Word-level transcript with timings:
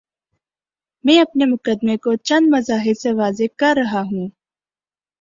میں 1.05 1.19
اپنے 1.21 1.45
مقدمے 1.45 1.97
کو 1.97 2.15
چند 2.15 2.47
مظاہر 2.53 2.93
سے 2.93 3.13
واضح 3.13 3.43
کر 3.57 3.77
رہا 3.77 4.01
ہوں۔ 4.01 4.29